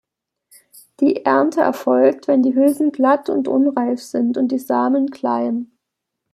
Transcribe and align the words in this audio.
Die 0.99 1.25
Ernte 1.25 1.61
erfolgt, 1.61 2.27
wenn 2.27 2.41
die 2.41 2.55
Hülsen 2.55 2.91
glatt 2.91 3.29
und 3.29 3.47
unreif 3.47 4.01
sind 4.01 4.35
und 4.35 4.47
die 4.51 4.57
Samen 4.57 5.11
klein. 5.11 5.77